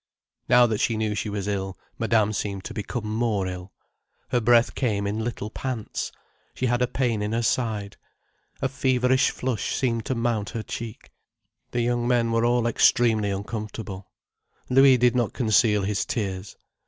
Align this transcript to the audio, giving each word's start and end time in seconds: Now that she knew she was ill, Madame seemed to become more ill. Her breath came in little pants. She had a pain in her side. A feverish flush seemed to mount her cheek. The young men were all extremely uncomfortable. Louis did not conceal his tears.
Now 0.49 0.65
that 0.65 0.79
she 0.79 0.97
knew 0.97 1.13
she 1.13 1.29
was 1.29 1.47
ill, 1.47 1.77
Madame 1.99 2.33
seemed 2.33 2.63
to 2.63 2.73
become 2.73 3.05
more 3.05 3.45
ill. 3.45 3.71
Her 4.29 4.41
breath 4.41 4.73
came 4.73 5.05
in 5.05 5.23
little 5.23 5.51
pants. 5.51 6.11
She 6.55 6.65
had 6.65 6.81
a 6.81 6.87
pain 6.87 7.21
in 7.21 7.33
her 7.33 7.43
side. 7.43 7.97
A 8.63 8.67
feverish 8.67 9.29
flush 9.29 9.75
seemed 9.75 10.03
to 10.05 10.15
mount 10.15 10.49
her 10.49 10.63
cheek. 10.63 11.11
The 11.69 11.81
young 11.81 12.07
men 12.07 12.31
were 12.31 12.45
all 12.45 12.65
extremely 12.65 13.29
uncomfortable. 13.29 14.09
Louis 14.71 14.97
did 14.97 15.15
not 15.15 15.33
conceal 15.33 15.83
his 15.83 16.03
tears. 16.03 16.57